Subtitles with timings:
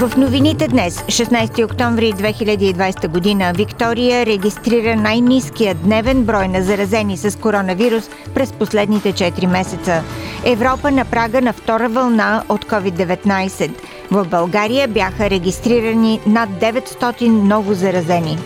[0.00, 7.38] В новините днес, 16 октомври 2020 година, Виктория регистрира най-низкия дневен брой на заразени с
[7.38, 10.02] коронавирус през последните 4 месеца.
[10.44, 13.70] Европа на прага на втора вълна от COVID-19.
[14.10, 18.38] В България бяха регистрирани над 900 ново заразени.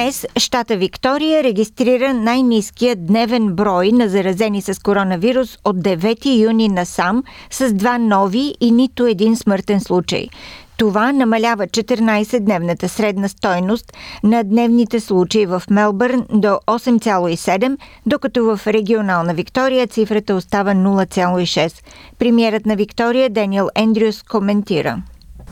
[0.00, 7.22] Днес щата Виктория регистрира най-низкия дневен брой на заразени с коронавирус от 9 юни насам
[7.50, 10.28] с два нови и нито един смъртен случай.
[10.76, 13.92] Това намалява 14-дневната средна стойност
[14.24, 21.72] на дневните случаи в Мелбърн до 8,7, докато в регионална Виктория цифрата остава 0,6.
[22.18, 25.02] Премьерът на Виктория Даниел Ендрюс коментира.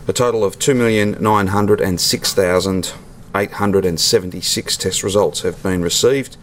[0.06, 6.36] A total of 2,906,000 876 test results have been received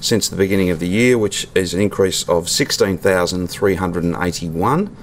[0.00, 4.96] since the beginning of the year, which is an increase of 16,381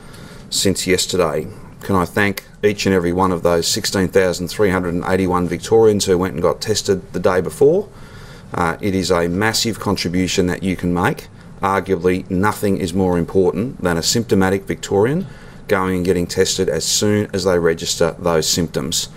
[0.50, 1.48] since yesterday.
[1.82, 6.60] Can I thank each and every one of those 16,381 Victorians who went and got
[6.60, 7.88] tested the day before?
[8.54, 11.28] Uh, it is a massive contribution that you can make.
[11.62, 15.28] Arguably, nothing is more important than a symptomatic Victorian
[15.68, 19.10] going and getting tested as soon as they register those symptoms.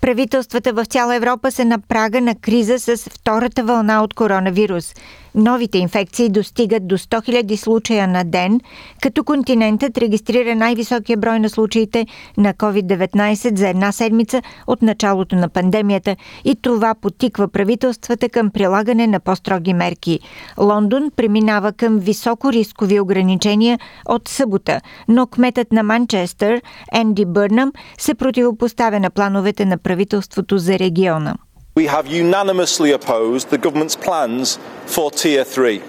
[0.00, 4.94] Правителствата в цяла Европа са на прага на криза с втората вълна от коронавирус.
[5.38, 8.60] Новите инфекции достигат до 100 000 случая на ден,
[9.02, 12.06] като континентът регистрира най-високия брой на случаите
[12.36, 19.06] на COVID-19 за една седмица от началото на пандемията и това потиква правителствата към прилагане
[19.06, 20.20] на по-строги мерки.
[20.60, 23.78] Лондон преминава към високо рискови ограничения
[24.08, 26.62] от събота, но кметът на Манчестър,
[26.92, 31.34] Енди Бърнам, се противопоставя на плановете на правителството за региона.
[31.78, 35.80] We have unanimously opposed the government's plans for Tier 3.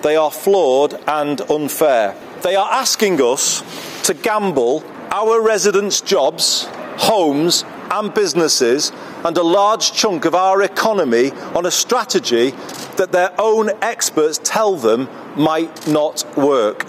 [0.00, 2.16] They are flawed and unfair.
[2.40, 3.62] They are asking us
[4.04, 6.66] to gamble our residents' jobs,
[6.96, 8.90] homes, and businesses
[9.22, 12.52] and a large chunk of our economy on a strategy
[12.96, 16.86] that their own experts tell them might not work.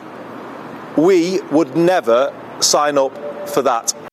[0.95, 4.04] We would never sign up for that.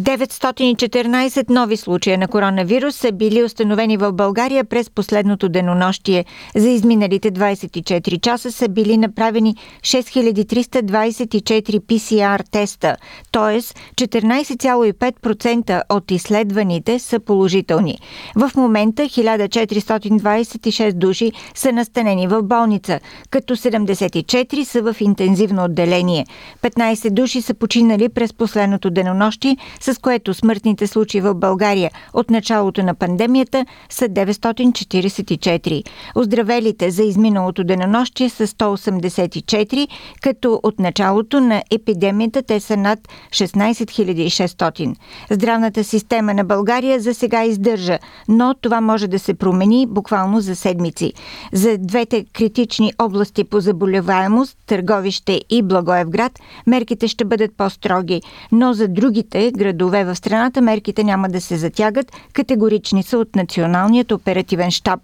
[0.00, 6.24] 914 нови случая на коронавирус са били установени в България през последното денонощие.
[6.56, 12.96] За изминалите 24 часа са били направени 6324 PCR теста,
[13.32, 13.60] т.е.
[13.60, 17.98] 14,5% от изследваните са положителни.
[18.36, 23.00] В момента 1426 души са настанени в болница,
[23.30, 26.26] като 74 са в интензивно отделение.
[26.62, 32.82] 15 души са починали през последното денонощие, с което смъртните случаи в България от началото
[32.82, 35.82] на пандемията са 944.
[36.14, 39.88] Оздравелите за изминалото денонощие са 184,
[40.22, 42.98] като от началото на епидемията те са над
[43.30, 44.96] 16 600.
[45.30, 50.56] Здравната система на България за сега издържа, но това може да се промени буквално за
[50.56, 51.12] седмици.
[51.52, 56.32] За двете критични области по заболеваемост, Търговище и Благоевград,
[56.66, 61.56] мерките ще бъдат по-строги, но за другите градове градове в страната мерките няма да се
[61.56, 65.00] затягат, категорични са от Националният оперативен штаб.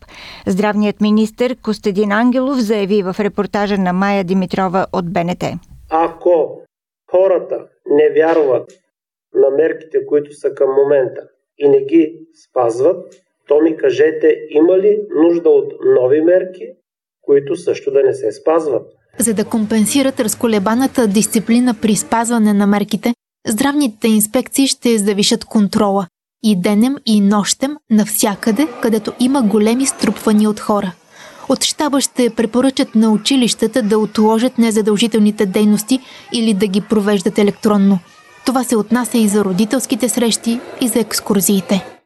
[0.47, 5.45] Здравният министр Костадин Ангелов заяви в репортажа на Майя Димитрова от БНТ.
[5.91, 6.63] Ако
[7.11, 7.59] хората
[7.91, 8.71] не вярват
[9.35, 11.21] на мерките, които са към момента
[11.59, 12.13] и не ги
[12.49, 13.15] спазват,
[13.49, 16.67] то ми кажете, има ли нужда от нови мерки,
[17.23, 18.87] които също да не се спазват?
[19.19, 23.15] За да компенсират разколебаната дисциплина при спазване на мерките,
[23.47, 26.07] Здравните инспекции ще завишат контрола
[26.43, 30.93] и денем и нощем навсякъде, където има големи струпвания от хора.
[31.49, 36.01] От щаба ще препоръчат на училищата да отложат незадължителните дейности
[36.33, 37.99] или да ги провеждат електронно.
[38.47, 42.00] Това се отнася и за родителските срещи, и за екскурзиите.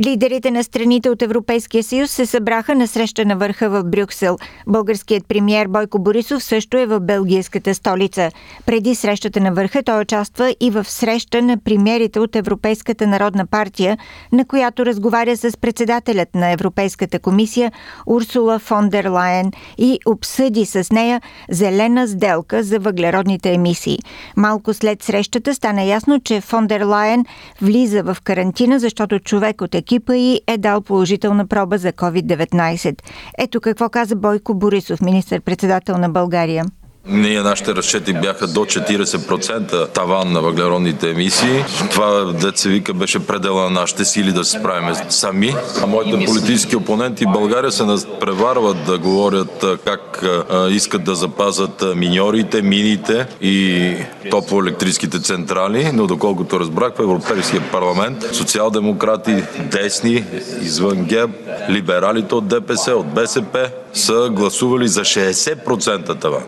[0.00, 4.36] Лидерите на страните от Европейския съюз се събраха на среща на върха в Брюксел.
[4.66, 8.30] Българският премьер Бойко Борисов също е в белгийската столица.
[8.66, 13.98] Преди срещата на върха той участва и в среща на премьерите от Европейската народна партия,
[14.32, 17.72] на която разговаря с председателят на Европейската комисия
[18.06, 21.20] Урсула фон дер Лайен и обсъди с нея
[21.50, 23.98] зелена сделка за въглеродните емисии.
[24.36, 27.24] Малко след срещата стана ясно, че фон дер Лайен
[27.62, 33.02] влиза в карантина, защото човек от екипа й е дал положителна проба за COVID-19.
[33.38, 36.64] Ето какво каза Бойко Борисов, министър-председател на България.
[37.06, 41.64] Ние, нашите разчети бяха до 40% таван на въглеродните емисии.
[41.90, 45.54] Това, се вика, беше предела на нашите сили да се справим сами.
[45.82, 47.84] А моите политически опоненти в България се
[48.20, 50.24] преварват да говорят как
[50.70, 53.94] искат да запазат миньорите, мините и
[54.30, 60.24] топлоелектрическите централи, но доколкото разбрах в Европейския парламент, социал-демократи, десни,
[60.62, 61.30] извън ГЕБ,
[61.70, 66.42] либералите от ДПС, от БСП са гласували за 60% таван.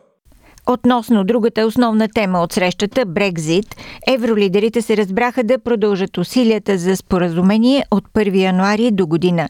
[0.67, 3.77] Относно другата основна тема от срещата– Брекзит,
[4.09, 9.49] евролидерите се разбраха да продължат усилията за споразумение от 1 януари до година.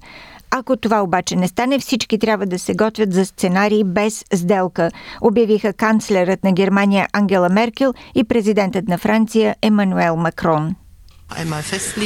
[0.51, 4.91] Ако това обаче не стане, всички трябва да се готвят за сценарий без сделка,
[5.21, 10.75] обявиха канцлерът на Германия Ангела Меркел и президентът на Франция Емануел Макрон.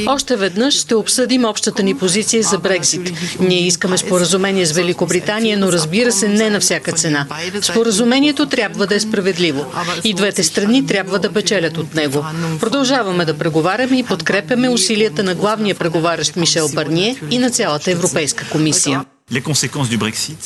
[0.07, 3.11] Още веднъж ще обсъдим общата ни позиция за Брекзит.
[3.39, 7.27] Ние искаме споразумение с Великобритания, но разбира се не на всяка цена.
[7.61, 9.65] Споразумението трябва да е справедливо.
[10.03, 12.25] И двете страни трябва да печелят от него.
[12.59, 18.49] Продължаваме да преговаряме и подкрепяме усилията на главния преговарящ Мишел Барние и на цялата Европейска
[18.49, 19.05] комисия.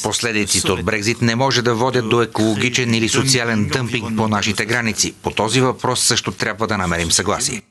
[0.03, 5.13] Последиците от Брекзит не може да водят до екологичен или социален дъмпинг по нашите граници.
[5.23, 7.61] По този въпрос също трябва да намерим съгласие.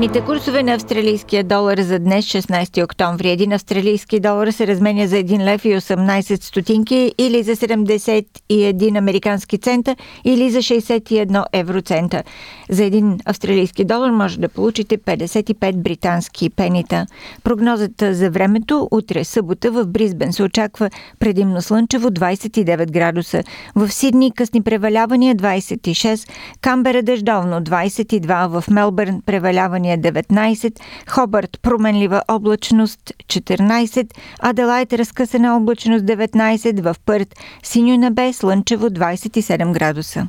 [0.00, 3.30] Обменните курсове на австралийския долар за днес, 16 октомври.
[3.30, 9.58] Един австралийски долар се разменя за 1 лев и 18 стотинки или за 71 американски
[9.58, 12.22] цента или за 61 евроцента.
[12.70, 17.06] За един австралийски долар може да получите 55 британски пенита.
[17.44, 23.42] Прогнозата за времето утре събота в Бризбен се очаква предимно слънчево 29 градуса.
[23.74, 26.28] В Сидни късни превалявания 26,
[26.60, 34.10] Камбера дъждовно 22, в Мелбърн превалявания Калифорния 19, Хобърт променлива облачност 14,
[34.40, 40.28] Аделайт разкъсана облачност 19, в Пърт синьо небе слънчево 27 градуса.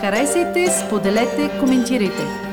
[0.00, 2.49] Харесайте, споделете, коментирайте.